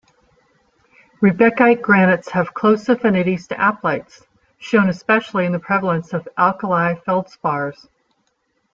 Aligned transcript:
Riebeckite-granites 1.21 2.29
have 2.31 2.55
close 2.55 2.89
affinities 2.89 3.45
to 3.49 3.55
aplites, 3.55 4.25
shown 4.57 4.89
especially 4.89 5.45
in 5.45 5.51
the 5.51 5.59
prevalence 5.59 6.11
of 6.11 6.27
alkali 6.39 6.95
feldspars. 7.07 7.87